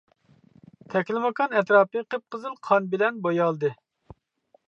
[0.93, 3.73] تەكلىماكان ئەتراپى قىپقىزىل قان بىلەن بويالدى.